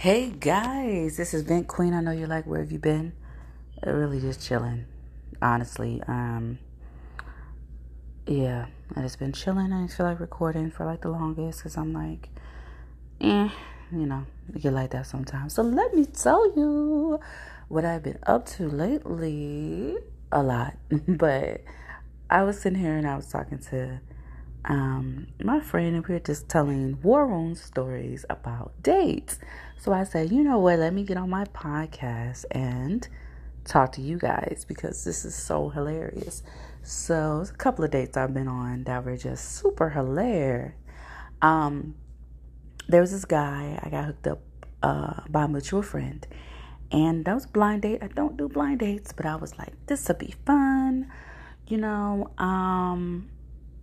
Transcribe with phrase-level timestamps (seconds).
[0.00, 1.92] Hey guys, this is Vent Queen.
[1.92, 3.12] I know you're like, where have you been?
[3.86, 4.86] Uh, really just chilling,
[5.42, 6.02] honestly.
[6.08, 6.58] Um,
[8.26, 9.74] yeah, I just been chilling.
[9.74, 12.30] I didn't feel like recording for like the longest because I'm like,
[13.20, 13.50] eh,
[13.92, 14.24] you know,
[14.54, 15.52] you get like that sometimes.
[15.52, 17.20] So let me tell you
[17.68, 19.98] what I've been up to lately.
[20.32, 20.78] A lot,
[21.08, 21.60] but
[22.30, 24.00] I was sitting here and I was talking to
[24.64, 29.38] um, my friend, and we were just telling war room stories about dates.
[29.78, 30.78] So I said, you know what?
[30.78, 33.06] Let me get on my podcast and
[33.64, 36.42] talk to you guys because this is so hilarious.
[36.82, 40.74] So a couple of dates I've been on that were just super hilarious.
[41.42, 41.94] Um,
[42.88, 44.40] there was this guy I got hooked up
[44.82, 46.26] uh, by a mutual friend,
[46.90, 48.02] and that was blind date.
[48.02, 51.10] I don't do blind dates, but I was like, this will be fun,
[51.66, 52.30] you know.
[52.36, 53.30] Um,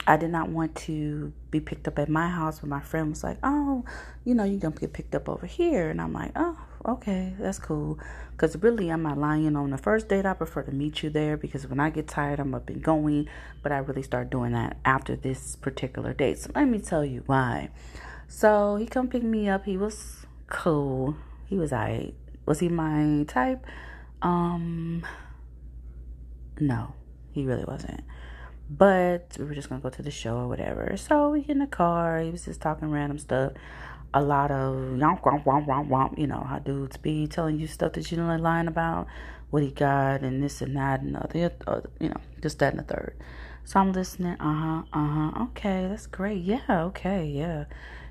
[0.09, 3.25] I did not want to be picked up at my house, but my friend was
[3.25, 3.83] like, "Oh,
[4.23, 7.59] you know, you're gonna get picked up over here," and I'm like, "Oh, okay, that's
[7.59, 7.99] cool."
[8.31, 9.57] Because really, I'm not lying.
[9.57, 12.39] On the first date, I prefer to meet you there because when I get tired,
[12.39, 13.27] I'm up and going.
[13.61, 16.39] But I really start doing that after this particular date.
[16.39, 17.69] So let me tell you why.
[18.29, 19.65] So he come pick me up.
[19.65, 21.17] He was cool.
[21.47, 22.15] He was alright.
[22.45, 23.65] Was he my type?
[24.21, 25.05] Um,
[26.59, 26.93] no,
[27.31, 28.01] he really wasn't.
[28.69, 30.95] But we were just gonna go to the show or whatever.
[30.97, 32.19] So we get in the car.
[32.19, 33.53] He was just talking random stuff.
[34.13, 36.17] A lot of yomp, womp, womp, womp, womp.
[36.17, 39.07] You know how dudes be telling you stuff that you don't like lying about,
[39.49, 42.79] what he got, and this and that and other, other you know, just that and
[42.79, 43.15] the third.
[43.63, 44.37] So I'm listening.
[44.39, 44.83] Uh huh.
[44.93, 45.43] Uh huh.
[45.45, 46.41] Okay, that's great.
[46.41, 46.61] Yeah.
[46.69, 47.25] Okay.
[47.25, 47.65] Yeah.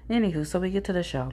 [0.08, 1.32] Anywho, so we get to the show.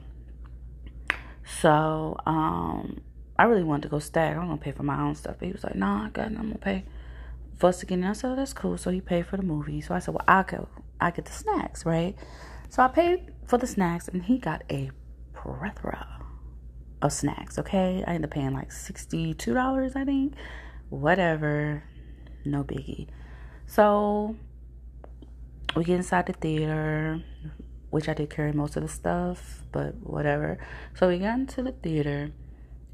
[1.60, 3.00] So um,
[3.38, 4.36] I really wanted to go stack.
[4.36, 5.36] I'm gonna pay for my own stuff.
[5.38, 6.38] But he was like, "Nah, I got it.
[6.38, 6.84] I'm gonna pay."
[7.62, 8.02] Us again.
[8.02, 8.76] I said, oh, that's cool.
[8.76, 9.80] So he paid for the movie.
[9.80, 10.68] So I said, well, I'll go.
[11.00, 12.16] I get the snacks, right?
[12.68, 14.90] So I paid for the snacks, and he got a
[15.34, 16.08] plethora
[17.02, 17.58] of snacks.
[17.58, 20.34] Okay, I ended up paying like sixty-two dollars, I think.
[20.88, 21.84] Whatever,
[22.44, 23.08] no biggie.
[23.66, 24.36] So
[25.76, 27.22] we get inside the theater,
[27.90, 30.58] which I did carry most of the stuff, but whatever.
[30.94, 32.32] So we got into the theater,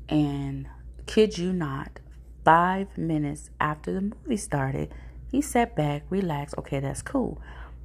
[0.09, 0.67] and
[1.07, 2.01] kid you not,
[2.45, 4.93] five minutes after the movie started,
[5.31, 6.55] he sat back, relaxed.
[6.59, 7.41] Okay, that's cool.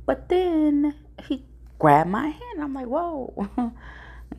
[0.05, 0.95] But then
[1.27, 1.45] he
[1.79, 2.61] grabbed my hand.
[2.61, 3.47] I'm like, whoa,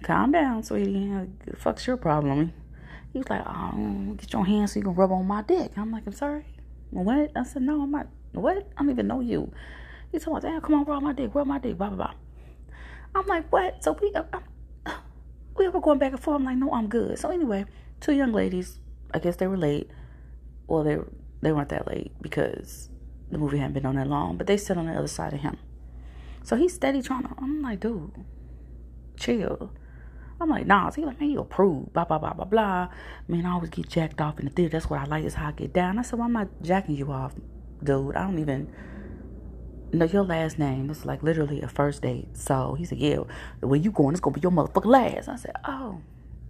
[0.02, 1.10] calm down, sweetie.
[1.46, 2.52] The fuck's your problem?
[3.12, 5.72] He was like, oh, get your hand so you can rub on my dick.
[5.76, 6.44] I'm like, I'm sorry.
[6.90, 7.32] What?
[7.34, 8.08] I said, no, I'm not.
[8.32, 8.68] What?
[8.76, 9.50] I don't even know you.
[10.12, 12.14] He told me, come on, rub my dick, rub my dick, blah, blah, blah.
[13.14, 13.82] I'm like, what?
[13.82, 14.24] So we, uh,
[14.84, 14.92] uh,
[15.56, 16.36] we were going back and forth.
[16.36, 17.18] I'm like, no, I'm good.
[17.18, 17.64] So anyway,
[18.00, 18.78] two young ladies,
[19.14, 19.90] I guess they were late
[20.66, 20.98] well, they
[21.42, 22.90] they weren't that late because
[23.30, 25.40] the movie hadn't been on that long, but they sit on the other side of
[25.40, 25.56] him.
[26.42, 27.30] So he's steady trying to.
[27.38, 28.12] I'm like, dude,
[29.16, 29.72] chill.
[30.40, 30.90] I'm like, nah.
[30.90, 31.92] So he's like, man, you approve.
[31.92, 32.88] Blah blah blah blah blah.
[33.26, 34.72] Man, I always get jacked off in the theater.
[34.72, 35.24] That's what I like.
[35.24, 35.98] Is how I get down.
[35.98, 37.34] I said, why am I jacking you off,
[37.82, 38.16] dude?
[38.16, 38.72] I don't even
[39.92, 40.90] know your last name.
[40.90, 42.36] It's like literally a first date.
[42.36, 43.22] So he said, yeah.
[43.60, 44.12] Where you going?
[44.12, 45.28] It's gonna be your motherfucking last.
[45.28, 46.02] I said, oh,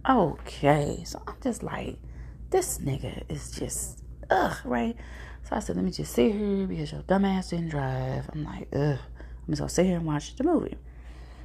[0.07, 1.03] okay.
[1.05, 1.97] So I'm just like,
[2.49, 4.95] this nigga is just ugh, right?
[5.43, 8.29] So I said, let me just sit here because your dumbass didn't drive.
[8.33, 8.99] I'm like, ugh.
[9.47, 10.75] I'm just gonna sit here and watch the movie.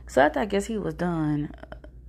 [0.09, 1.55] So after I guess he was done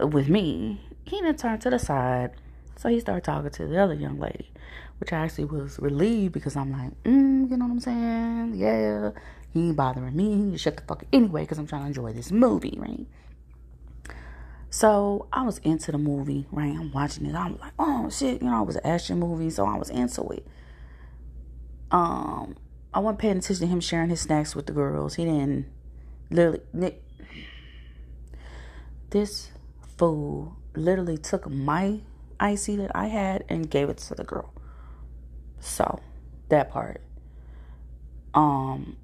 [0.01, 2.31] uh, with me, he then turned to the side.
[2.77, 4.51] So he started talking to the other young lady,
[4.99, 8.55] which I actually was relieved because I'm like, mm, you know what I'm saying?
[8.55, 9.11] Yeah,
[9.53, 10.51] he ain't bothering me.
[10.51, 13.05] He shut the fuck anyway because I'm trying to enjoy this movie, right?
[14.71, 16.75] So I was into the movie, right?
[16.75, 17.35] I'm watching it.
[17.35, 20.27] I'm like, oh shit, you know, it was an action movie, so I was into
[20.29, 20.47] it.
[21.93, 22.55] Um,
[22.91, 25.13] I wasn't paying attention to him sharing his snacks with the girls.
[25.15, 25.67] He didn't
[26.31, 26.61] literally.
[26.73, 27.03] Nick,
[29.11, 29.51] this
[29.97, 32.01] fool literally took my
[32.39, 34.51] icy that I had and gave it to the girl.
[35.59, 36.01] So
[36.49, 37.01] that part.
[38.33, 38.97] Um,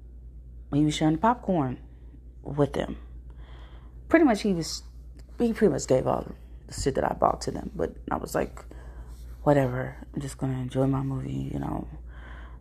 [0.72, 1.78] he was sharing the popcorn
[2.42, 2.96] with them.
[4.08, 4.82] Pretty much, he was.
[5.38, 6.26] He pretty much gave all
[6.66, 8.64] the shit that I bought to them, but I was like,
[9.44, 9.96] whatever.
[10.12, 11.86] I'm just gonna enjoy my movie, you know.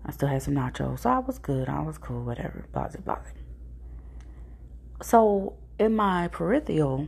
[0.06, 1.00] I still had some nachos.
[1.00, 1.70] So I was good.
[1.70, 2.66] I was cool, whatever.
[2.72, 3.20] Blah, blah, blah.
[5.02, 7.08] So in my peripheral,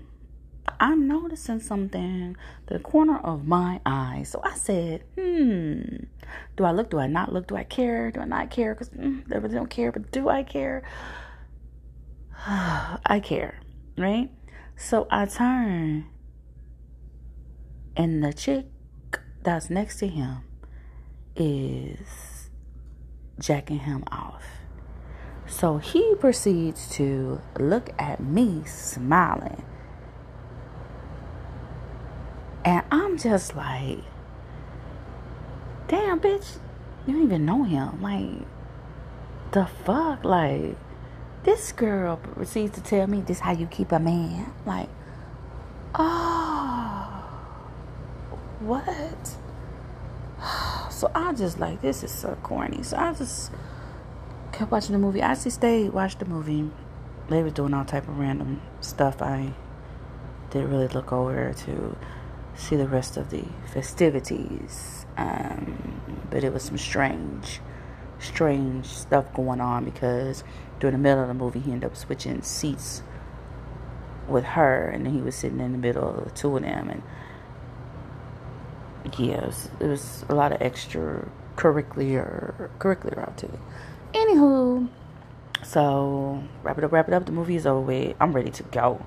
[0.79, 2.35] I'm noticing something
[2.67, 4.23] the corner of my eye.
[4.25, 5.81] So I said, hmm,
[6.55, 6.89] do I look?
[6.89, 7.47] Do I not look?
[7.47, 8.11] Do I care?
[8.11, 8.73] Do I not care?
[8.73, 10.83] Because mm, they really don't care, but do I care?
[12.47, 13.59] I care,
[13.97, 14.31] right?
[14.75, 16.05] So I turn,
[17.95, 18.65] and the chick
[19.43, 20.39] that's next to him
[21.35, 22.30] is
[23.39, 24.43] jacking him off.
[25.47, 29.63] So he proceeds to look at me smiling.
[32.63, 33.99] And I'm just like,
[35.87, 36.57] damn, bitch,
[37.05, 38.01] you don't even know him.
[38.01, 38.47] Like,
[39.51, 40.23] the fuck?
[40.23, 40.77] Like,
[41.43, 44.53] this girl proceeds to tell me this how you keep a man.
[44.65, 44.89] Like,
[45.95, 47.23] oh,
[48.59, 49.10] what?
[51.01, 52.83] So I just like this is so corny.
[52.83, 53.51] So I just
[54.51, 55.23] kept watching the movie.
[55.23, 56.69] I actually stayed, watched the movie.
[57.27, 59.19] They was doing all type of random stuff.
[59.19, 59.51] I
[60.51, 61.97] didn't really look over to
[62.53, 63.43] see the rest of the
[63.73, 65.07] festivities.
[65.17, 67.61] Um, but it was some strange,
[68.19, 70.43] strange stuff going on because
[70.79, 73.01] during the middle of the movie, he ended up switching seats
[74.27, 76.89] with her, and then he was sitting in the middle of the two of them,
[76.91, 77.01] and
[79.17, 83.59] yeah, it was, it was a lot of extra curricular curricular it.
[84.13, 84.89] Anywho,
[85.63, 87.25] so wrap it up, wrap it up.
[87.25, 88.15] The movie is over with.
[88.19, 89.03] I'm ready to go.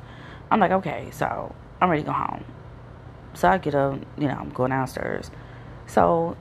[0.50, 2.44] I'm like, okay, so I'm ready to go home.
[3.34, 5.30] So I get up, you know, I'm going downstairs.
[5.86, 6.36] So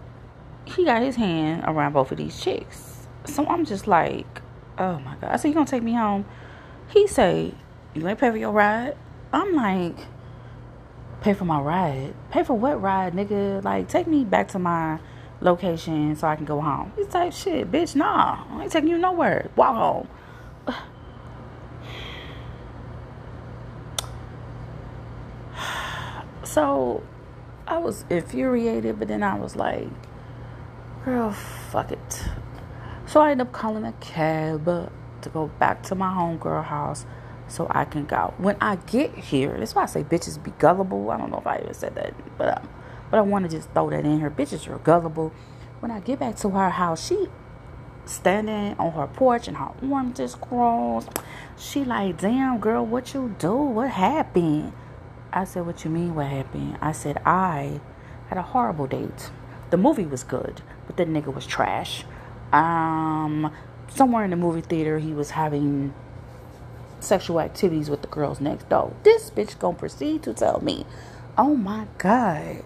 [0.65, 3.07] he got his hand around both of these chicks.
[3.25, 4.41] So I'm just like,
[4.77, 5.31] oh my god.
[5.31, 6.25] I said, you gonna take me home?
[6.89, 7.53] He say,
[7.93, 8.95] you ain't pay for your ride.
[9.31, 9.95] I'm like,
[11.23, 12.13] pay for my ride.
[12.31, 13.63] Pay for what ride, nigga?
[13.63, 14.99] Like, take me back to my
[15.39, 16.91] location so I can go home.
[16.97, 18.43] He's like, shit, bitch, nah.
[18.51, 19.49] I ain't taking you nowhere.
[19.55, 20.07] Walk home.
[26.43, 27.01] So
[27.65, 29.87] I was infuriated, but then I was like,
[31.03, 32.23] girl, fuck it.
[33.07, 37.07] So I ended up calling a cab to go back to my homegirl house
[37.47, 38.33] so I can go.
[38.37, 41.11] When I get here, that's why I say bitches be gullible.
[41.11, 42.69] I don't know if I even said that, but um,
[43.11, 44.31] but I want to just throw that in here.
[44.31, 45.31] Bitches are gullible.
[45.79, 47.27] When I get back to her house, she
[48.05, 51.09] standing on her porch and her arms just crossed.
[51.57, 53.55] She like, damn girl, what you do?
[53.55, 54.73] What happened?
[55.31, 56.13] I said, What you mean?
[56.13, 56.77] What happened?
[56.79, 57.81] I said, I
[58.27, 59.31] had a horrible date.
[59.71, 62.05] The movie was good, but the nigga was trash.
[62.51, 63.51] Um,
[63.87, 65.93] somewhere in the movie theater, he was having
[67.03, 68.93] sexual activities with the girls next door.
[69.03, 70.85] This bitch gonna proceed to tell me,
[71.37, 72.63] Oh my God,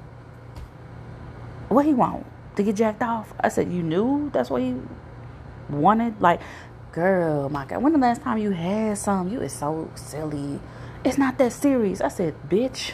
[1.69, 2.25] what he want?
[2.55, 3.33] To get jacked off?
[3.39, 4.75] I said, You knew that's what he
[5.69, 6.21] wanted?
[6.21, 6.41] Like,
[6.91, 9.29] girl, my God, when the last time you had some?
[9.29, 10.59] You is so silly.
[11.03, 12.01] It's not that serious.
[12.01, 12.93] I said, bitch,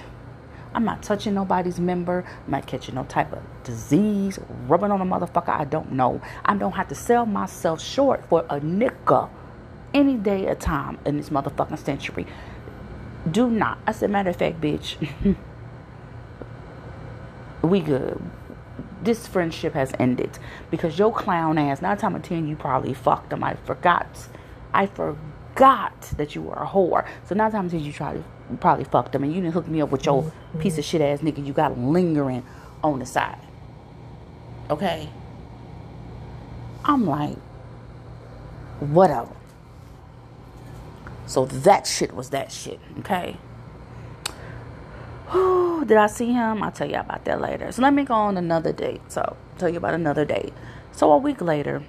[0.76, 2.26] I'm not touching nobody's member.
[2.46, 6.22] I'm not catching no type of disease, rubbing on a motherfucker I don't know.
[6.44, 9.30] I don't have to sell myself short for a nigga
[9.94, 12.26] any day of time in this motherfucking century.
[13.30, 13.78] Do not.
[13.88, 14.98] I said, matter of fact, bitch,
[17.62, 18.22] we good.
[19.02, 20.40] This friendship has ended
[20.72, 23.44] because your clown ass, nine time of ten, you probably fucked him.
[23.44, 24.28] I forgot.
[24.74, 27.08] I forgot that you were a whore.
[27.26, 28.24] So nine times you try to
[28.60, 30.60] probably fuck them and you didn't hook me up with your mm-hmm.
[30.60, 32.46] piece of shit ass nigga you got lingering
[32.84, 33.40] on the side.
[34.70, 35.10] Okay?
[36.86, 37.38] I'm like,
[38.80, 39.30] whatever.
[41.34, 43.38] So that shit was that shit, okay?
[45.32, 46.62] Did I see him?
[46.62, 47.72] I'll tell you about that later.
[47.72, 49.02] So let me go on another date.
[49.08, 50.54] So tell you about another date.
[50.92, 51.82] So a week later,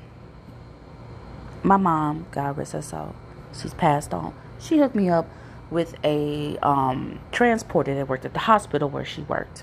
[1.63, 3.15] my mom, God rest her soul,
[3.53, 4.33] she's passed on.
[4.59, 5.29] She hooked me up
[5.71, 9.63] with a um, transporter that worked at the hospital where she worked.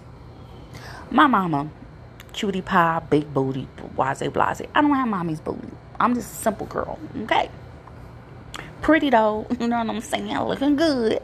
[1.10, 1.72] My mama,
[2.34, 4.62] cutie pie, big booty, blase blase.
[4.76, 5.70] I don't have mommy's booty.
[6.00, 7.50] I'm just a simple girl, okay?
[8.82, 10.38] Pretty though, you know what I'm saying?
[10.40, 11.22] Looking good.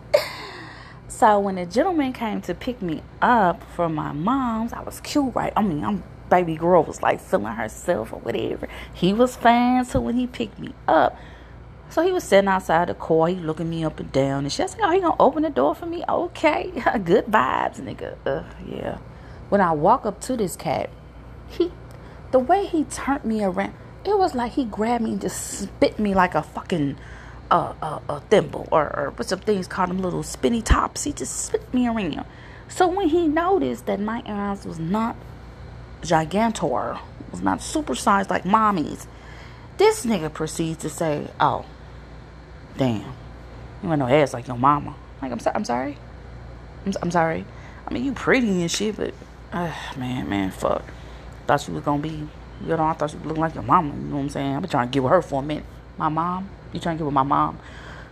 [1.08, 5.34] So when the gentleman came to pick me up from my mom's, I was cute,
[5.34, 5.52] right?
[5.56, 8.68] I mean, I'm baby girl was like feeling herself or whatever.
[8.94, 11.18] He was fine, so when he picked me up,
[11.90, 14.62] so he was sitting outside the car, he looking me up and down, and she
[14.62, 16.04] like, "Oh, he gonna open the door for me?
[16.08, 16.72] Okay,
[17.04, 18.16] good vibes, nigga.
[18.26, 18.98] Uh, yeah."
[19.50, 20.90] When I walk up to this cat,
[21.48, 21.72] he,
[22.32, 23.74] the way he turned me around,
[24.04, 26.98] it was like he grabbed me and just spit me like a fucking,
[27.52, 31.04] uh, uh, a thimble or, or what some things called them little spinny tops.
[31.06, 32.26] He just spit me around.
[32.70, 35.16] So when he noticed that my ass was not
[36.02, 37.00] gigantor,
[37.32, 39.08] was not supersized like mommy's,
[39.78, 41.66] this nigga proceeds to say, "Oh."
[42.78, 43.14] damn,
[43.84, 44.96] you ain't no ass like your mama.
[45.22, 45.98] Like, I'm, so- I'm sorry.
[46.86, 47.46] I'm, I'm sorry.
[47.88, 49.14] I mean, you pretty and shit, but,
[49.52, 50.84] uh, man, man, fuck.
[51.48, 53.94] Thought she was gonna be, you know, I thought was looking like your mama.
[53.96, 54.56] You know what I'm saying?
[54.56, 55.66] I've been trying to get with her for a minute.
[55.98, 56.50] My mom?
[56.74, 57.60] You trying to get with my mom?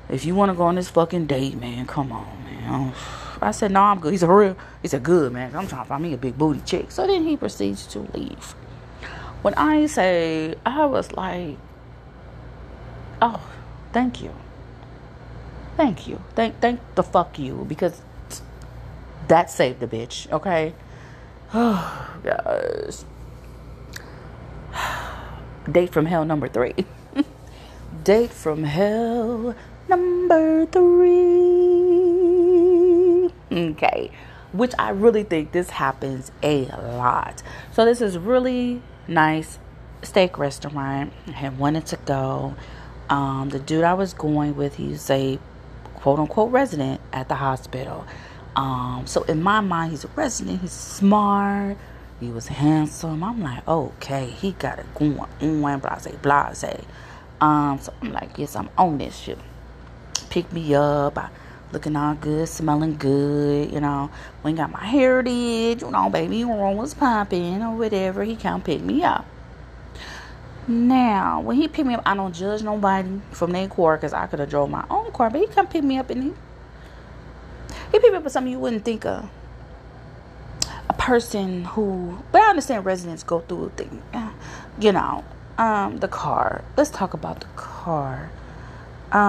[0.10, 2.94] If you want to go on this fucking date, man, come on, man.
[3.42, 4.12] I said, no, I'm good.
[4.12, 4.58] He said, for real?
[4.82, 5.56] He said, good, man.
[5.56, 6.92] I'm trying to find me a big booty chick.
[6.92, 8.56] So then he proceeds to leave.
[9.42, 11.58] When I say, I was like,
[13.22, 13.42] oh,
[13.94, 14.34] thank you.
[15.78, 16.22] Thank you.
[16.36, 18.02] Thank thank the fuck you because
[19.28, 20.74] that saved the bitch, okay?
[21.54, 23.04] Oh gosh.
[25.72, 26.74] Date from hell number three.
[28.04, 29.56] Date from hell
[29.88, 31.16] number three.
[33.52, 34.12] Okay.
[34.54, 37.42] Which I really think this happens a lot.
[37.72, 39.60] So this is really nice
[40.02, 41.14] steak restaurant.
[41.28, 42.56] I had wanted to go.
[43.10, 45.40] Um, the dude I was going with, he's a
[45.96, 48.06] quote unquote resident at the hospital.
[48.56, 50.62] Um, so in my mind, he's a resident.
[50.62, 51.78] He's smart.
[52.20, 53.24] He was handsome.
[53.24, 55.80] I'm like, okay, he got it going on.
[55.80, 56.86] Blase, blase.
[57.42, 59.38] Um, so I'm like, yes, I'm on this shit.
[60.30, 61.18] Pick me up.
[61.18, 61.30] I
[61.76, 63.72] looking all good, smelling good.
[63.72, 64.10] You know,
[64.42, 68.24] when got my hair did, you know, baby, was popping or whatever.
[68.24, 69.26] He come pick me up.
[70.68, 74.26] Now, when he picked me up, I don't judge nobody from their car because I
[74.26, 76.34] could have drove my own car, but he come pick me up and he
[77.92, 79.30] he picked me up with something you wouldn't think of.
[80.90, 84.02] A person who, but I understand residents go through a thing,
[84.80, 85.24] you know.
[85.58, 86.64] Um, the car.
[86.76, 88.30] Let's talk about the car.
[89.12, 89.24] Um,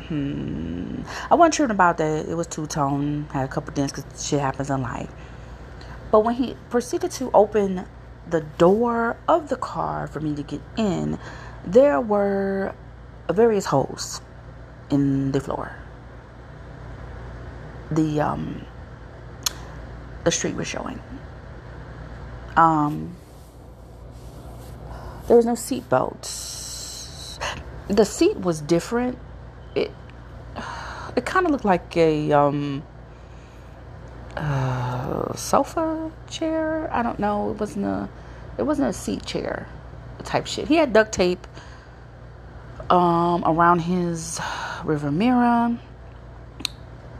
[0.00, 1.02] hmm.
[1.30, 2.28] I wasn't sure about that.
[2.28, 3.26] It was two tone.
[3.32, 5.10] Had a couple dents because shit happens in life.
[6.10, 7.86] But when he proceeded to open
[8.28, 11.18] the door of the car for me to get in,
[11.64, 12.74] there were
[13.30, 14.20] various holes
[14.90, 15.74] in the floor.
[17.90, 18.66] The um
[20.24, 21.00] the street was showing.
[22.56, 23.16] Um
[25.32, 27.38] there was no seat belts.
[27.88, 29.16] The seat was different.
[29.74, 29.90] It
[31.16, 32.82] it kind of looked like a um
[34.36, 36.92] uh, sofa chair.
[36.92, 37.50] I don't know.
[37.52, 38.10] It wasn't a
[38.58, 39.66] it wasn't a seat chair
[40.22, 40.68] type shit.
[40.68, 41.46] He had duct tape
[42.90, 44.38] um, around his
[44.84, 45.78] river mirror.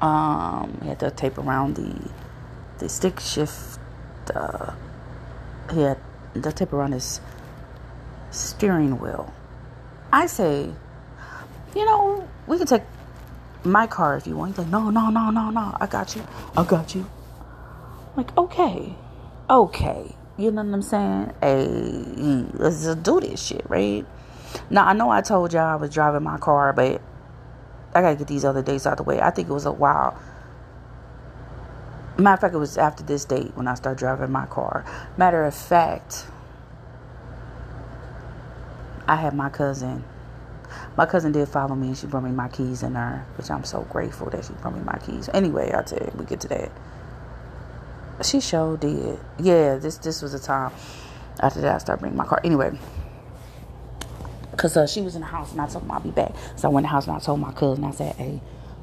[0.03, 2.11] Um, he had duct tape around the
[2.77, 3.79] the stick shift.
[4.35, 4.75] Uh,
[5.73, 5.97] he had
[6.39, 7.23] duct tape around his
[8.33, 9.33] steering wheel.
[10.13, 10.71] I say,
[11.75, 12.83] you know, we can take
[13.65, 14.53] my car if you want.
[14.53, 15.77] He's like, no, no, no, no, no.
[15.81, 16.27] I got you.
[16.57, 17.09] I got you.
[18.11, 18.95] I'm like, okay,
[19.49, 20.17] okay.
[20.37, 21.33] You know what I'm saying?
[21.41, 21.67] Hey,
[22.55, 24.05] let's just do this shit, right?
[24.71, 27.01] Now I know I told y'all I was driving my car, but
[27.95, 29.21] I gotta get these other dates out the way.
[29.21, 30.19] I think it was a while.
[32.19, 34.85] Matter of fact, it was after this date when I started driving my car.
[35.17, 36.27] Matter of fact,
[39.07, 40.05] I had my cousin
[40.97, 43.65] my cousin did follow me and she brought me my keys in her, which I'm
[43.65, 45.29] so grateful that she brought me my keys.
[45.33, 46.71] Anyway, I tell you, we get to that.
[48.23, 49.19] She sure did.
[49.41, 50.73] Yeah, this this was the time
[51.41, 52.41] after that I started bringing my car.
[52.45, 52.79] Anyway,
[54.51, 56.33] because uh, she was in the house and I told her I'll be back.
[56.57, 58.41] So I went in the house and I told my cousin, I said, hey,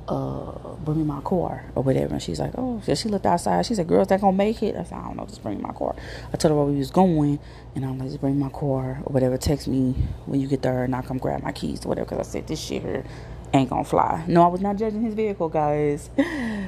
[0.10, 2.16] uh, bring me my car or whatever.
[2.16, 3.66] And she's like, oh, so she looked outside.
[3.66, 4.76] She said, girls, that gonna make it?
[4.76, 5.96] I said, I don't know, just bring my car.
[6.34, 7.40] I told her where we was going,
[7.76, 9.38] and I'm like, just bring my car or whatever.
[9.38, 9.94] Text me
[10.26, 12.10] when you get there, and I'll come grab my keys or whatever.
[12.10, 13.06] Because I said, this shit here
[13.54, 14.24] ain't gonna fly.
[14.28, 16.10] No, I was not judging his vehicle, guys.
[16.18, 16.64] yeah,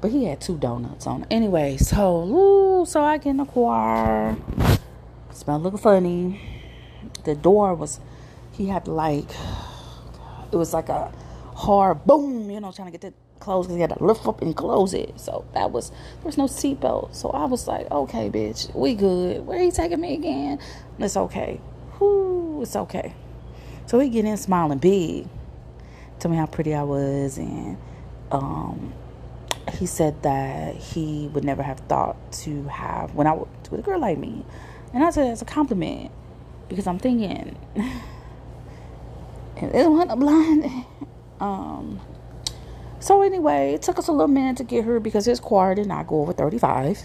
[0.00, 1.26] but he had two donuts on.
[1.30, 4.36] Anyway, so, ooh, so I get in the car.
[5.32, 6.40] Smell looking funny.
[7.24, 8.00] The door was,
[8.52, 9.28] he had like,
[10.54, 11.12] it was like a
[11.56, 14.40] hard boom, you know, trying to get the clothes because he had to lift up
[14.40, 15.18] and close it.
[15.18, 17.14] So that was there was no seatbelt.
[17.14, 19.44] So I was like, okay, bitch, we good.
[19.44, 20.60] Where he taking me again?
[20.98, 21.60] It's okay.
[21.98, 23.14] Whoo, it's okay.
[23.86, 25.26] So he get in smiling big.
[26.20, 27.76] Told me how pretty I was and
[28.30, 28.94] um
[29.72, 33.82] he said that he would never have thought to have when I was with a
[33.82, 34.44] girl like me.
[34.92, 36.12] And I said that's a compliment
[36.68, 37.56] because I'm thinking
[39.62, 40.86] it wasn't a blind.
[41.40, 42.00] Um,
[43.00, 45.86] so anyway, it took us a little minute to get her because his car did
[45.86, 46.98] not go over 35.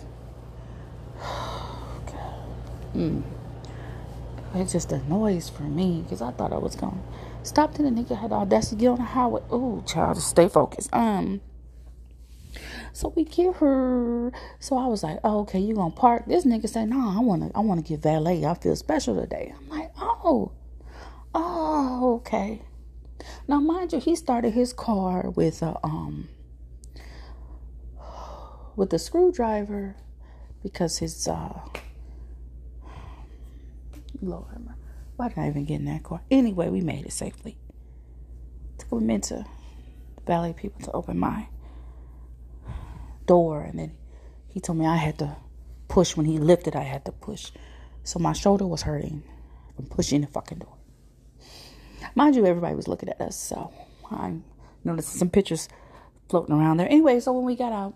[2.96, 3.24] mm.
[4.56, 7.75] It's just a noise for me because I thought I was going to stop.
[7.75, 9.41] Then the nigga had the audacity to get on the highway.
[9.51, 10.89] Oh, child, just stay focused.
[10.94, 11.41] Um,
[12.94, 14.32] so we get her.
[14.60, 16.25] So I was like, oh, okay, you gonna park?
[16.25, 18.46] This nigga said, no, I wanna, I wanna get valet.
[18.46, 19.53] I feel special today.
[19.56, 20.51] I'm like, oh,
[21.41, 22.62] Oh, okay.
[23.48, 26.27] Now, mind you, he started his car with a um
[28.75, 29.96] with a screwdriver
[30.62, 31.60] because his uh
[34.22, 34.67] Lord,
[35.15, 36.22] why did I even get in that car?
[36.29, 37.58] Anyway, we made it safely.
[38.77, 39.46] Took a minute to
[40.27, 41.48] valet people to open my
[43.25, 43.98] door, and then
[44.50, 45.38] he told me I had to
[45.88, 46.75] push when he lifted.
[46.75, 47.51] I had to push,
[48.03, 49.24] so my shoulder was hurting
[49.77, 50.78] from pushing the fucking door.
[52.15, 53.72] Mind you, everybody was looking at us, so
[54.12, 54.36] I
[54.84, 55.70] noticed some pictures
[56.29, 56.88] floating around there.
[56.88, 57.96] Anyway, so when we got out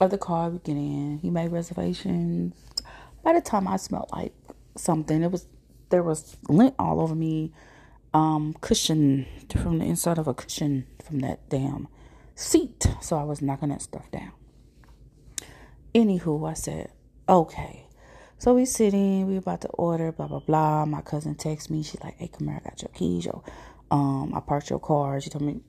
[0.00, 1.18] of the car, we get in.
[1.22, 2.54] He made reservations.
[3.22, 4.32] By the time I smelled like
[4.76, 5.46] something, it was
[5.90, 7.52] there was lint all over me.
[8.14, 11.88] Um, cushion from the inside of a cushion from that damn
[12.34, 12.86] seat.
[13.02, 14.32] So I was knocking that stuff down.
[15.94, 16.90] Anywho, I said,
[17.28, 17.87] okay.
[18.40, 20.86] So we sitting, we about to order, blah blah blah.
[20.86, 21.82] My cousin texts me.
[21.82, 23.42] She's like, "Hey, come here, I got your keys, yo.
[23.90, 25.60] Um, I parked your car." She told me,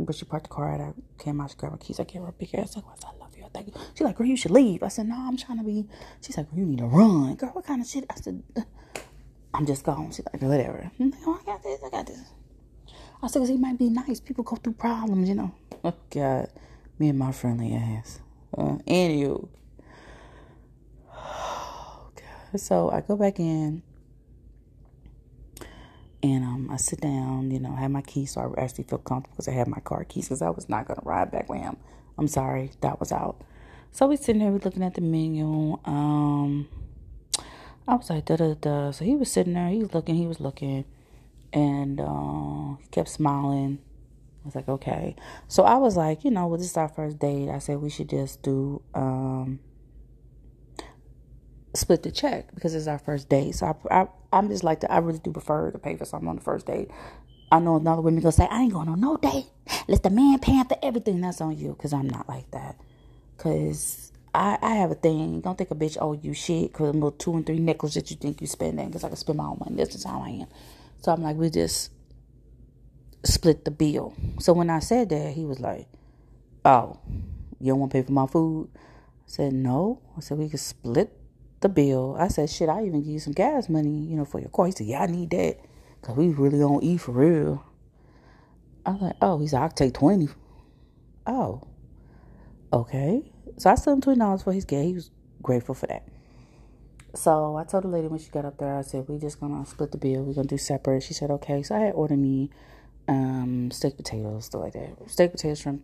[0.00, 0.72] but she parked the car.
[0.74, 2.00] At I came out to grab my keys.
[2.00, 2.74] I gave her a big ass.
[2.74, 3.44] Like, I love you.
[3.44, 3.74] I Thank you.
[3.92, 5.86] She's like, "Girl, you should leave." I said, "No, I'm trying to be."
[6.22, 7.50] She's like, "You need to run, girl.
[7.50, 8.42] What kind of shit?" I said,
[9.52, 11.80] "I'm just gone." She's like, "Whatever." I'm like, "Oh, I got this.
[11.84, 12.22] I got this."
[13.22, 14.20] I said, "Cause he might be nice.
[14.20, 15.52] People go through problems, you know."
[15.84, 16.48] Oh God,
[16.98, 18.20] me and my friendly ass.
[18.56, 19.48] Uh, anywho.
[22.58, 23.82] So I go back in
[26.22, 28.98] and um, I sit down, you know, I have my keys, so I actually feel
[28.98, 31.48] comfortable because I have my car keys because I was not going to ride back
[31.48, 31.76] with him.
[32.18, 33.42] I'm sorry, that was out.
[33.92, 35.78] So we sitting there, we looking at the menu.
[35.84, 36.68] Um,
[37.86, 38.90] I was like, da da da.
[38.90, 40.84] So he was sitting there, he was looking, he was looking,
[41.52, 43.78] and uh, he kept smiling.
[44.44, 45.16] I was like, okay.
[45.48, 47.48] So I was like, you know, well, this is our first date.
[47.48, 49.60] I said we should just do um,
[51.76, 53.54] split the check because it's our first date.
[53.54, 56.28] So I, I I'm just like to, I really do prefer to pay for something
[56.28, 56.90] on the first date.
[57.50, 59.46] I know another women gonna say I ain't going on no date.
[59.88, 61.20] Let the man pay for everything.
[61.20, 62.76] That's on you because I'm not like that.
[63.38, 65.40] Cause I I have a thing.
[65.40, 68.10] Don't think a bitch owe you shit because a little two and three nickels that
[68.10, 68.86] you think you spending.
[68.86, 69.76] Because I can spend my own money.
[69.76, 70.46] This is how I am.
[71.02, 71.92] So I'm like we just
[73.24, 74.14] split the bill.
[74.40, 75.86] So when I said that, he was like,
[76.64, 76.98] "Oh,
[77.60, 78.78] you don't want to pay for my food?" I
[79.26, 81.16] said, "No." I said we could split
[81.66, 82.16] the bill.
[82.18, 84.66] I said, shit, I even give you some gas money, you know, for your car.
[84.66, 85.58] He said, yeah, I need that.
[86.00, 87.64] Because we really don't eat for real.
[88.84, 90.28] I was like, oh, he said, I'll take 20.
[91.26, 91.62] Oh,
[92.72, 93.32] okay.
[93.58, 94.84] So I sent him $20 for his gas.
[94.84, 95.10] He was
[95.42, 96.06] grateful for that.
[97.14, 99.64] So I told the lady when she got up there, I said, we just going
[99.64, 100.22] to split the bill.
[100.22, 101.02] We're going to do separate.
[101.02, 101.62] She said, okay.
[101.62, 102.50] So I had ordered me
[103.08, 105.10] um, steak potatoes, stuff like that.
[105.10, 105.82] Steak potatoes, shrimp,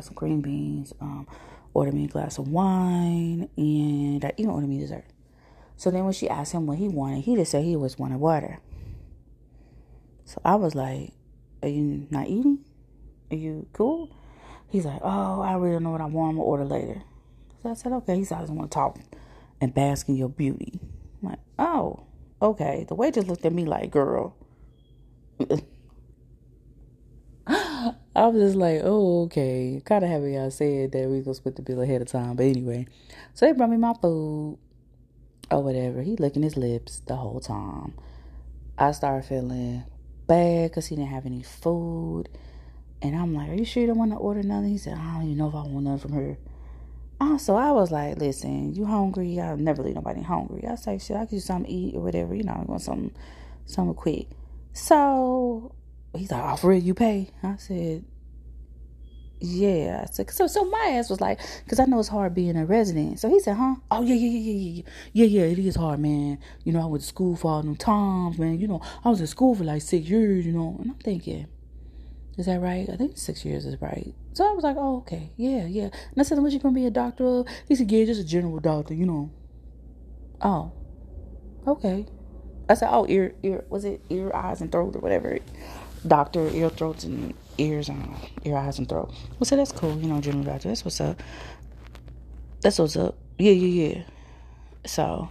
[0.00, 1.26] some green beans, um,
[1.76, 5.04] ordered me a glass of wine, and I even ordered me dessert.
[5.76, 8.18] So then when she asked him what he wanted, he just said he was wanted
[8.18, 8.60] water.
[10.24, 11.12] So I was like,
[11.62, 12.64] Are you not eating?
[13.30, 14.10] Are you cool?
[14.70, 16.30] He's like, Oh, I really don't know what I want.
[16.30, 17.02] I'm gonna order later.
[17.62, 18.16] So I said, Okay.
[18.16, 18.98] He said, I just want to talk
[19.60, 20.80] and bask in your beauty.
[21.22, 22.06] I'm like, Oh,
[22.40, 22.86] okay.
[22.88, 24.34] The waitress looked at me like, Girl.
[28.16, 29.82] I was just like, oh, okay.
[29.84, 32.34] Kind of happy I said that we gonna split the bill ahead of time.
[32.34, 32.86] But anyway,
[33.34, 34.56] so they brought me my food
[35.50, 36.00] or whatever.
[36.00, 37.92] He licking his lips the whole time.
[38.78, 39.84] I started feeling
[40.26, 42.30] bad because he didn't have any food.
[43.02, 44.70] And I'm like, are you sure you don't want to order nothing?
[44.70, 46.38] He said, I don't even know if I want nothing from her.
[47.20, 49.38] Oh, so I was like, listen, you hungry?
[49.38, 50.66] I'll never leave nobody hungry.
[50.66, 52.34] I say, shit, I could do something to eat or whatever.
[52.34, 53.14] You know, I want something,
[53.66, 54.28] something quick.
[54.72, 55.75] So
[56.16, 57.30] he's like, oh, for real, you pay?
[57.42, 58.04] I said,
[59.40, 60.06] yeah.
[60.06, 63.20] Said, so, so my ass was like, because I know it's hard being a resident.
[63.20, 63.76] So he said, huh?
[63.90, 64.82] Oh, yeah, yeah, yeah, yeah, yeah.
[65.12, 66.38] Yeah, yeah, it is hard, man.
[66.64, 68.58] You know, I went to school for all them times, man.
[68.58, 70.76] You know, I was in school for like six years, you know.
[70.80, 71.46] And I'm thinking,
[72.38, 72.88] is that right?
[72.88, 74.14] I think six years is right.
[74.32, 75.32] So I was like, oh, okay.
[75.36, 75.84] Yeah, yeah.
[75.84, 77.48] And I said, what you going to be a doctor of?
[77.68, 79.30] He said, yeah, just a general doctor, you know.
[80.42, 80.72] Oh,
[81.66, 82.06] okay.
[82.68, 85.38] I said, oh, ear, ear, was it ear, eyes, and throat or whatever?
[86.06, 88.14] Doctor, ear, throats, and ears, and
[88.44, 89.12] ear, eyes, and throat.
[89.38, 90.68] Well, so that's cool, you know, general doctor.
[90.68, 91.22] That's what's up.
[92.62, 93.16] That's what's up.
[93.38, 94.02] Yeah, yeah, yeah.
[94.86, 95.28] So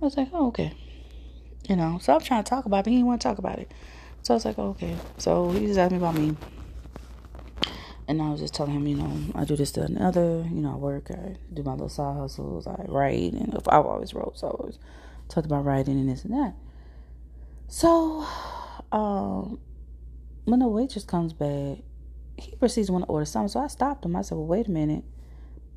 [0.00, 0.72] I was like, oh, okay.
[1.68, 3.38] You know, so I'm trying to talk about it, but he didn't want to talk
[3.38, 3.72] about it.
[4.22, 4.96] So I was like, oh, okay.
[5.18, 6.36] So he just asked me about me.
[8.06, 10.44] And I was just telling him, you know, I do this, to another.
[10.50, 14.12] You know, I work, I do my little side hustles, I write, and I've always
[14.12, 14.78] wrote, so I always
[15.28, 16.54] talked about writing and this and that.
[17.68, 18.26] So,
[18.92, 19.58] um,
[20.44, 21.78] when the waitress comes back,
[22.36, 23.48] he proceeds to want to order something.
[23.48, 24.16] So I stopped him.
[24.16, 25.04] I said, Well, wait a minute.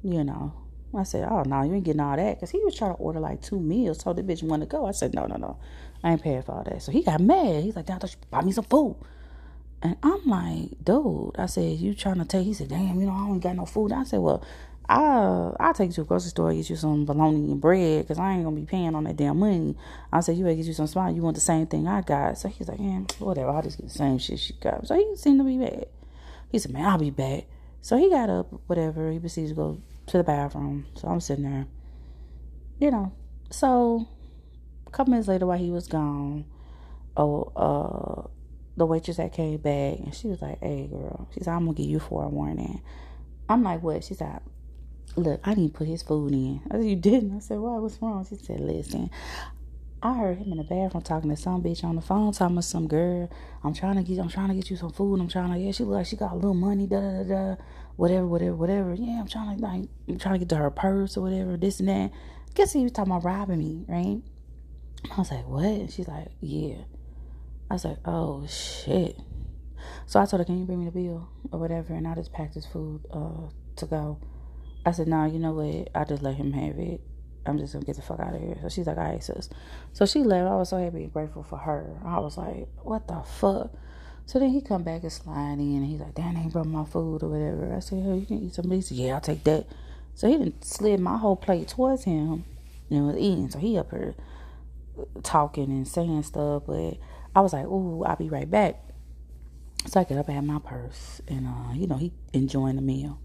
[0.03, 0.53] You know,
[0.95, 2.35] I said, Oh, no, you ain't getting all that.
[2.35, 4.01] Because he was trying to order like two meals.
[4.01, 4.85] So the bitch want to go.
[4.85, 5.57] I said, No, no, no.
[6.03, 6.81] I ain't paying for all that.
[6.81, 7.63] So he got mad.
[7.63, 8.95] He's like, thought you buy me some food.
[9.81, 12.45] And I'm like, Dude, I said, You trying to take?
[12.45, 13.91] He said, Damn, you know, I ain't got no food.
[13.91, 14.43] I said, Well,
[14.89, 18.19] I I'll take you to a grocery store get you some bologna and bread because
[18.19, 19.75] I ain't gonna be paying on that damn money.
[20.13, 21.13] I said you better get you some smile.
[21.13, 22.37] You want the same thing I got?
[22.37, 23.49] So he's like, yeah, whatever.
[23.49, 24.87] I'll just get the same shit she got.
[24.87, 25.87] So he seemed to be bad.
[26.51, 27.45] He said, man, I'll be back.
[27.81, 29.11] So he got up, whatever.
[29.11, 30.85] He proceeds to go to the bathroom.
[30.95, 31.67] So I'm sitting there,
[32.79, 33.11] you know.
[33.49, 34.07] So
[34.85, 36.45] a couple minutes later, while he was gone,
[37.17, 38.27] oh, uh,
[38.77, 41.73] the waitress that came back and she was like, Hey girl, she said, I'm gonna
[41.73, 42.81] give you four warning.
[43.49, 44.03] I'm like, What?
[44.03, 44.39] She said,
[45.17, 46.61] Look, I didn't put his food in.
[46.71, 47.35] I said, You didn't?
[47.35, 47.77] I said, Why?
[47.79, 48.25] What's wrong?
[48.29, 49.09] She said, Listen,
[50.01, 52.61] I heard him in the bathroom talking to some bitch on the phone, talking to
[52.61, 53.29] some girl.
[53.63, 55.19] I'm trying to get I'm trying to get you some food.
[55.19, 57.55] I'm trying to yeah, she look like she got a little money, da da da
[57.95, 58.93] whatever, whatever, whatever.
[58.93, 61.79] Yeah, I'm trying to like I'm trying to get to her purse or whatever, this
[61.79, 62.11] and that.
[62.53, 64.21] Guess he was talking about robbing me, right?
[65.11, 65.91] I was like, What?
[65.91, 66.75] She's like, Yeah.
[67.69, 69.17] I was like, oh shit.
[70.05, 71.93] So I told her, can you bring me the bill or whatever?
[71.93, 74.19] And I just packed his food uh, to go.
[74.87, 75.89] I said, nah, you know what?
[75.93, 77.01] I just let him have it.
[77.45, 78.57] I'm just gonna get the fuck out of here.
[78.61, 79.49] So she's like, all right, sis.
[79.91, 80.49] So she left.
[80.49, 81.99] I was so happy and grateful for her.
[82.05, 83.71] I was like, what the fuck?
[84.25, 86.85] So then he come back and slide in and he's like, damn, ain't brought my
[86.85, 87.75] food or whatever.
[87.75, 88.89] I said, hey, you can eat some of these.
[88.89, 89.67] Yeah, I'll take that.
[90.15, 92.45] So he didn't slid my whole plate towards him
[92.89, 93.49] and was eating.
[93.49, 94.15] So he up here
[95.21, 96.93] talking and saying stuff, but
[97.35, 98.81] I was like, ooh, I'll be right back.
[99.85, 102.81] So I get up, I had my purse, and uh, you know, he enjoying the
[102.81, 103.19] meal.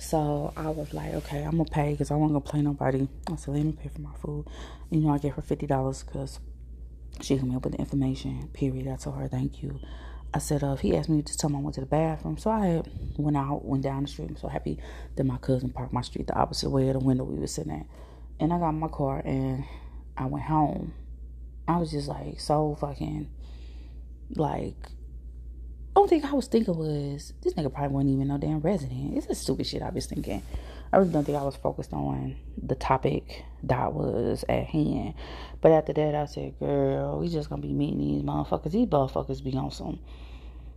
[0.00, 3.06] So I was like, okay, I'm gonna pay because I won't gonna play nobody.
[3.30, 4.46] I said, let me pay for my food.
[4.90, 6.40] You know, I gave her fifty dollars because
[7.20, 8.48] she hooked me up with the information.
[8.54, 8.88] Period.
[8.88, 9.78] I told her thank you.
[10.32, 12.50] I said, uh, he asked me to tell him I went to the bathroom, so
[12.50, 12.82] I
[13.18, 14.30] went out, went down the street.
[14.30, 14.78] I'm so happy
[15.16, 17.72] that my cousin parked my street the opposite way of the window we were sitting
[17.72, 17.86] at.
[18.38, 19.64] And I got my car and
[20.16, 20.94] I went home.
[21.68, 23.28] I was just like so fucking
[24.34, 24.88] like
[26.00, 29.16] only thing I was thinking was this nigga probably wasn't even no damn resident.
[29.16, 30.42] It's a stupid shit I was thinking.
[30.92, 35.14] I really don't think I was focused on the topic that was at hand.
[35.60, 38.72] But after that I said, girl, we just gonna be meeting these motherfuckers.
[38.72, 40.00] These motherfuckers be on some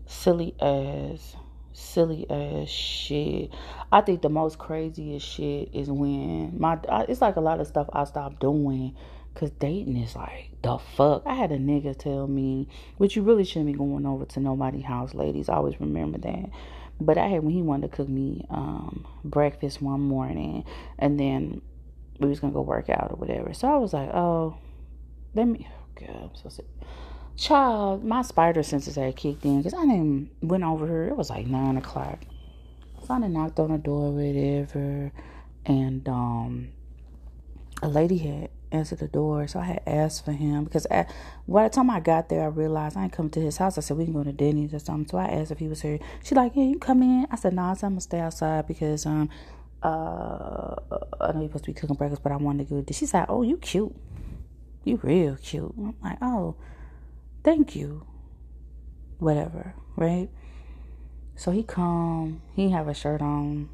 [0.06, 1.36] silly ass
[1.72, 3.50] silly ass shit.
[3.92, 7.88] I think the most craziest shit is when my it's like a lot of stuff
[7.94, 8.96] I stopped doing
[9.36, 11.24] Cause dating is like the fuck.
[11.26, 12.68] I had a nigga tell me,
[12.98, 15.50] which you really shouldn't be going over to nobody's house, ladies.
[15.50, 16.50] always remember that.
[17.02, 20.64] But I had when he wanted to cook me um, breakfast one morning,
[21.00, 21.62] and then
[22.20, 23.54] we was gonna go work out or whatever.
[23.54, 24.56] So I was like, oh,
[25.34, 25.68] let me.
[25.70, 26.66] Oh God, I'm so sick.
[27.36, 31.08] Child, my spider senses had kicked in because I didn't went over here.
[31.08, 32.20] It was like nine o'clock.
[33.06, 35.12] So I done knocked on the door, whatever,
[35.66, 36.70] and um,
[37.82, 39.48] a lady had answer the door.
[39.48, 41.14] So I had asked for him because at,
[41.48, 43.78] by the time I got there, I realized I ain't come to his house.
[43.78, 45.10] I said, we can go to Denny's or something.
[45.10, 46.00] So I asked if he was here.
[46.24, 47.28] She like, yeah, you come in.
[47.32, 49.30] I said, no, nah, I'm going to stay outside because um,
[49.82, 50.76] uh,
[51.22, 52.86] I know you're supposed to be cooking breakfast, but I wanted to go.
[52.92, 53.96] She said, oh, you cute.
[54.84, 55.74] You real cute.
[55.78, 56.56] I'm like, oh,
[57.44, 58.06] thank you.
[59.20, 60.30] Whatever, right?
[61.36, 63.70] So he come, he have a shirt on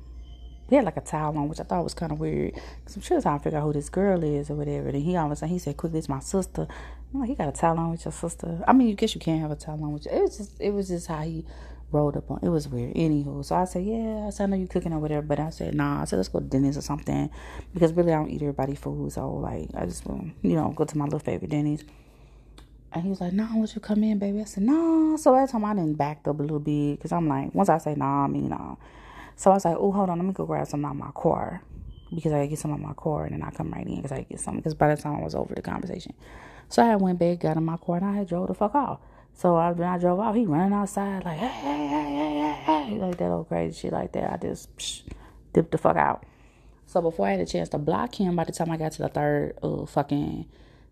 [0.69, 2.53] he had like a towel on, which I thought was kind of weird.
[2.85, 4.89] Cause I'm sure trying to figure out who this girl is or whatever.
[4.89, 6.67] And he always he said, "Quickly, it's my sister."
[7.13, 8.63] I'm like, he got a towel on with your sister.
[8.67, 10.11] I mean, you guess you can't have a towel on with you.
[10.11, 11.43] It was just, it was just how he
[11.91, 12.39] rolled up on.
[12.43, 12.93] It was weird.
[12.93, 15.49] Anywho, so I said, "Yeah," I said, "I know you cooking or whatever," but I
[15.49, 17.29] said, "Nah." I said, "Let's go to Denny's or something,"
[17.73, 19.11] because really I don't eat everybody food.
[19.11, 21.83] So like, I just um, you know go to my little favorite Denny's.
[22.91, 25.49] And he was like, "Nah, once you come in, baby." I said, "Nah." So that
[25.49, 28.25] time I didn't back up a little bit because I'm like, once I say nah,
[28.25, 28.75] I mean nah.
[29.39, 31.11] So I was like, oh, hold on, let me go grab some out of my
[31.15, 31.61] car
[32.13, 34.11] because I get some out of my car and then I come right in because
[34.11, 34.57] I get some.
[34.57, 36.13] Because by the time I was over the conversation,
[36.67, 38.99] so I went back, got in my car, and I had drove the fuck off.
[39.33, 42.83] So I, when I drove off, he running outside like, hey, hey, hey, hey, hey,
[42.89, 44.29] hey, like that old crazy shit like that.
[44.29, 45.03] I just psh,
[45.53, 46.25] dipped the fuck out.
[46.85, 49.03] So before I had a chance to block him, by the time I got to
[49.03, 50.47] the third uh, fucking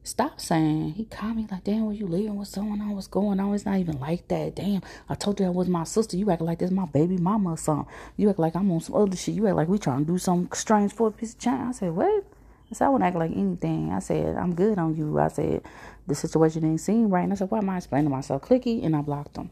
[0.08, 0.94] Stop saying.
[0.94, 2.38] He called me like, damn, where you living?
[2.38, 2.96] What's going on?
[2.96, 3.54] What's going on?
[3.54, 4.56] It's not even like that.
[4.56, 6.16] Damn, I told you that was my sister.
[6.16, 7.94] You act like this my baby mama or something.
[8.16, 9.36] You act like I'm on some other shit.
[9.36, 11.60] You act like we trying to do some strange for a piece of change.
[11.62, 12.24] I said, what?
[12.72, 13.92] I said, I wouldn't act like anything.
[13.92, 15.20] I said, I'm good on you.
[15.20, 15.62] I said,
[16.08, 17.26] the situation didn't seem right.
[17.26, 18.44] And I said, why am I explaining myself?
[18.44, 19.50] Clicky, and I blocked him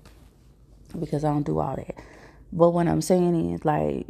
[0.97, 1.95] because I don't do all that.
[2.53, 4.07] But what I'm saying is, like,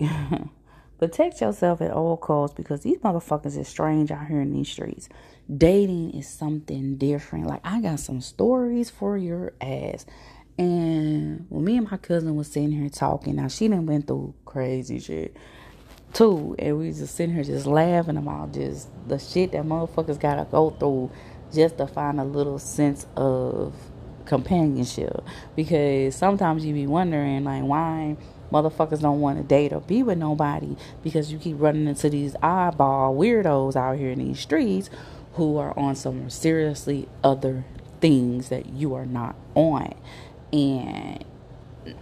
[1.00, 5.10] protect yourself at all costs because these motherfuckers is strange out here in these streets
[5.54, 7.48] dating is something different.
[7.48, 10.06] Like I got some stories for your ass.
[10.58, 14.34] And when me and my cousin was sitting here talking, now she didn't went through
[14.46, 15.36] crazy shit
[16.14, 20.48] too, and we just sitting here just laughing about just the shit that motherfuckers gotta
[20.50, 21.12] go through
[21.54, 23.74] just to find a little sense of
[24.26, 25.24] companionship.
[25.56, 28.16] Because sometimes you be wondering like why
[28.52, 32.36] motherfuckers don't want to date or be with nobody because you keep running into these
[32.42, 34.90] eyeball weirdos out here in these streets
[35.36, 37.66] who are on some seriously other
[38.00, 39.94] things that you are not on.
[40.54, 41.24] And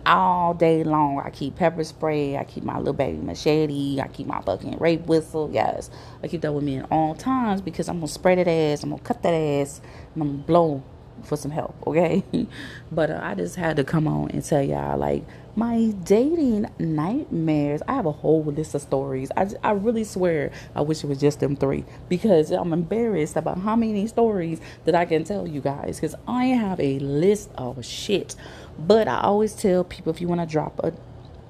[0.05, 4.27] all day long, I keep pepper spray, I keep my little baby machete, I keep
[4.27, 5.49] my fucking rape whistle.
[5.51, 5.89] Yes,
[6.21, 8.91] I keep that with me at all times because I'm gonna spray that ass, I'm
[8.91, 9.81] gonna cut that ass,
[10.13, 10.83] and I'm gonna blow
[11.23, 12.23] for some help, okay?
[12.91, 15.23] but uh, I just had to come on and tell y'all like
[15.55, 17.81] my dating nightmares.
[17.87, 19.31] I have a whole list of stories.
[19.37, 23.59] I, I really swear I wish it was just them three because I'm embarrassed about
[23.59, 27.85] how many stories that I can tell you guys because I have a list of
[27.85, 28.35] shit.
[28.79, 30.93] But I always tell people if you want to drop a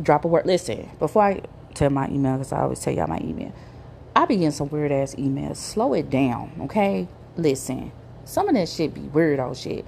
[0.02, 1.42] drop a word, listen before I
[1.74, 3.54] tell my email because I always tell y'all my email.
[4.16, 5.58] I be getting some weird ass emails.
[5.58, 7.08] Slow it down, okay?
[7.36, 7.92] Listen,
[8.26, 9.86] some of that shit be weirdo shit.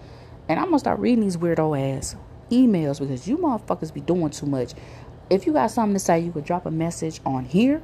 [0.47, 2.15] And I'm gonna start reading these weirdo ass
[2.51, 4.73] emails because you motherfuckers be doing too much.
[5.29, 7.81] If you got something to say, you could drop a message on here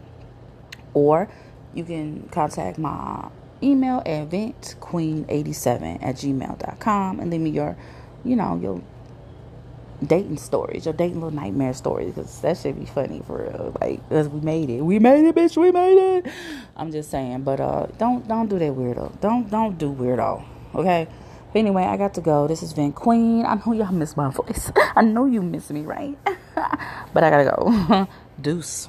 [0.93, 1.29] or
[1.73, 3.29] you can contact my
[3.63, 7.77] email at ventqueen87 at gmail.com and leave me your,
[8.23, 8.81] you know, your
[10.05, 13.75] dating stories, your dating little nightmare stories, because that should be funny for real.
[13.79, 16.27] Like, cause we made it, we made it, bitch, we made it.
[16.75, 19.19] I'm just saying, but uh, don't don't do that weirdo.
[19.21, 20.43] Don't don't do weirdo.
[20.75, 21.07] Okay.
[21.53, 22.47] But anyway, I got to go.
[22.47, 23.45] This is Vent Queen.
[23.45, 24.71] I know y'all miss my voice.
[24.95, 26.17] I know you miss me, right?
[27.13, 28.07] but I gotta go.
[28.41, 28.87] Deuce.